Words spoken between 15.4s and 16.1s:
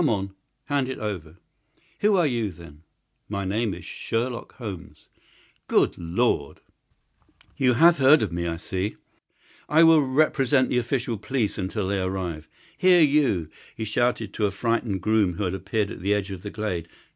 had appeared at